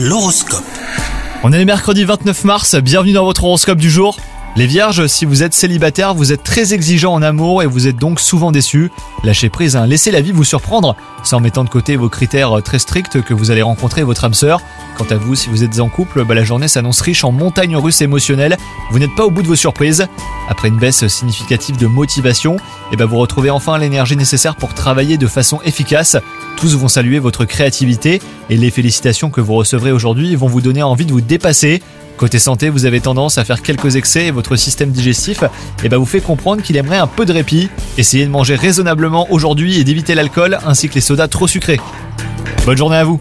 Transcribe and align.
L'horoscope. 0.00 0.62
On 1.42 1.52
est 1.52 1.58
le 1.58 1.64
mercredi 1.64 2.04
29 2.04 2.44
mars, 2.44 2.76
bienvenue 2.76 3.14
dans 3.14 3.24
votre 3.24 3.42
horoscope 3.42 3.78
du 3.78 3.90
jour. 3.90 4.16
Les 4.56 4.66
vierges, 4.66 5.06
si 5.06 5.24
vous 5.24 5.44
êtes 5.44 5.54
célibataire, 5.54 6.14
vous 6.14 6.32
êtes 6.32 6.42
très 6.42 6.74
exigeant 6.74 7.12
en 7.12 7.22
amour 7.22 7.62
et 7.62 7.66
vous 7.66 7.86
êtes 7.86 7.96
donc 7.96 8.18
souvent 8.18 8.50
déçu. 8.50 8.90
Lâchez 9.22 9.50
prise, 9.50 9.76
hein. 9.76 9.86
laissez 9.86 10.10
la 10.10 10.20
vie 10.20 10.32
vous 10.32 10.42
surprendre, 10.42 10.96
sans 11.22 11.38
mettant 11.38 11.62
de 11.62 11.68
côté 11.68 11.96
vos 11.96 12.08
critères 12.08 12.60
très 12.64 12.80
stricts 12.80 13.22
que 13.22 13.34
vous 13.34 13.52
allez 13.52 13.62
rencontrer 13.62 14.02
votre 14.02 14.24
âme 14.24 14.34
sœur. 14.34 14.60
Quant 14.96 15.06
à 15.10 15.14
vous, 15.14 15.36
si 15.36 15.48
vous 15.48 15.62
êtes 15.62 15.78
en 15.78 15.88
couple, 15.88 16.24
bah, 16.24 16.34
la 16.34 16.42
journée 16.42 16.66
s'annonce 16.66 17.00
riche 17.00 17.22
en 17.22 17.30
montagnes 17.30 17.76
russes 17.76 18.00
émotionnelles. 18.00 18.56
Vous 18.90 18.98
n'êtes 18.98 19.14
pas 19.14 19.24
au 19.24 19.30
bout 19.30 19.42
de 19.42 19.46
vos 19.46 19.54
surprises. 19.54 20.06
Après 20.48 20.68
une 20.68 20.78
baisse 20.78 21.06
significative 21.06 21.76
de 21.76 21.86
motivation, 21.86 22.56
et 22.90 22.96
bah, 22.96 23.06
vous 23.06 23.18
retrouvez 23.18 23.50
enfin 23.50 23.78
l'énergie 23.78 24.16
nécessaire 24.16 24.56
pour 24.56 24.74
travailler 24.74 25.18
de 25.18 25.28
façon 25.28 25.60
efficace. 25.64 26.16
Tous 26.56 26.74
vont 26.74 26.88
saluer 26.88 27.20
votre 27.20 27.44
créativité 27.44 28.20
et 28.50 28.56
les 28.56 28.72
félicitations 28.72 29.30
que 29.30 29.40
vous 29.40 29.54
recevrez 29.54 29.92
aujourd'hui 29.92 30.34
vont 30.34 30.48
vous 30.48 30.62
donner 30.62 30.82
envie 30.82 31.06
de 31.06 31.12
vous 31.12 31.20
dépasser. 31.20 31.80
Côté 32.18 32.40
santé, 32.40 32.68
vous 32.68 32.84
avez 32.84 33.00
tendance 33.00 33.38
à 33.38 33.44
faire 33.44 33.62
quelques 33.62 33.94
excès 33.94 34.26
et 34.26 34.30
votre 34.32 34.56
système 34.56 34.90
digestif 34.90 35.44
eh 35.84 35.88
ben, 35.88 35.98
vous 35.98 36.04
fait 36.04 36.20
comprendre 36.20 36.62
qu'il 36.62 36.76
aimerait 36.76 36.98
un 36.98 37.06
peu 37.06 37.24
de 37.24 37.32
répit. 37.32 37.70
Essayez 37.96 38.26
de 38.26 38.30
manger 38.30 38.56
raisonnablement 38.56 39.28
aujourd'hui 39.30 39.78
et 39.78 39.84
d'éviter 39.84 40.16
l'alcool 40.16 40.58
ainsi 40.66 40.88
que 40.88 40.96
les 40.96 41.00
sodas 41.00 41.28
trop 41.28 41.46
sucrés. 41.46 41.78
Bonne 42.66 42.76
journée 42.76 42.96
à 42.96 43.04
vous 43.04 43.20